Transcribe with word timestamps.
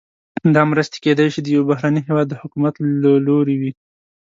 دا 0.55 0.61
مرستې 0.71 0.97
کیدای 1.05 1.27
شي 1.33 1.39
د 1.43 1.47
یو 1.55 1.63
بهرني 1.69 2.01
هیواد 2.07 2.27
د 2.29 2.33
حکومت 2.41 2.73
له 3.01 3.11
لوري 3.27 3.55
وي. 3.61 3.71